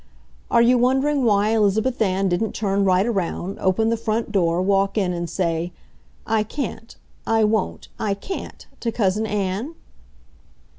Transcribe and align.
Are 0.49 0.63
you 0.63 0.79
wondering 0.79 1.25
why 1.25 1.49
Elizabeth 1.49 2.01
Ann 2.01 2.27
didn't 2.27 2.53
turn 2.53 2.83
right 2.85 3.05
around, 3.05 3.59
open 3.59 3.89
the 3.89 3.95
front 3.97 4.31
door, 4.31 4.59
walk 4.59 4.97
in, 4.97 5.13
and 5.13 5.29
say, 5.29 5.73
"I 6.25 6.41
can't! 6.41 6.95
I 7.27 7.43
won't! 7.43 7.87
I 7.99 8.15
can't!" 8.15 8.65
to 8.79 8.91
Cousin 8.91 9.27
Ann? 9.27 9.75